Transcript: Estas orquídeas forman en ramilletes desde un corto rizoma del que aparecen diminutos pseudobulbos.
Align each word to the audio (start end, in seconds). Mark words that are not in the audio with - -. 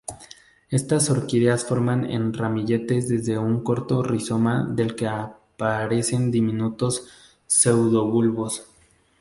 Estas 0.71 1.11
orquídeas 1.11 1.63
forman 1.63 2.09
en 2.09 2.33
ramilletes 2.33 3.07
desde 3.07 3.37
un 3.37 3.63
corto 3.63 4.01
rizoma 4.01 4.65
del 4.67 4.95
que 4.95 5.07
aparecen 5.07 6.31
diminutos 6.31 7.07
pseudobulbos. 7.45 8.65